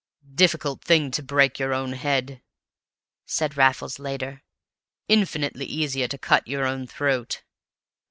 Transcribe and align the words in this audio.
"Difficult 0.33 0.83
thing 0.83 1.11
to 1.11 1.21
break 1.21 1.59
your 1.59 1.75
own 1.75 1.93
head," 1.93 2.41
said 3.27 3.55
Raffles 3.55 3.99
later; 3.99 4.41
"infinitely 5.07 5.67
easier 5.67 6.07
to 6.07 6.17
cut 6.17 6.47
your 6.47 6.65
own 6.65 6.87
throat. 6.87 7.43